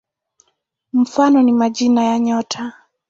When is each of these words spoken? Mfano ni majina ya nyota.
Mfano 0.93 1.41
ni 1.41 1.51
majina 1.51 2.03
ya 2.03 2.19
nyota. 2.19 2.73